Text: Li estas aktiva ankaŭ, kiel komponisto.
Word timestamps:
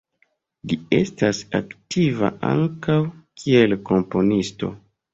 Li 0.71 0.77
estas 0.99 1.41
aktiva 1.59 2.33
ankaŭ, 2.55 2.99
kiel 3.45 3.81
komponisto. 3.95 4.77